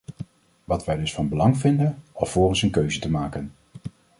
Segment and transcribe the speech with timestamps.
[0.63, 3.51] Wat wij dus van belang vinden, alvorens een keuze te maken,...